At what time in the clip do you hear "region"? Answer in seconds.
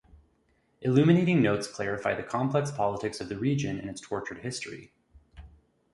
3.37-3.79